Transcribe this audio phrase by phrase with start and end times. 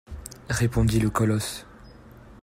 [0.49, 1.67] Répondit le colosse.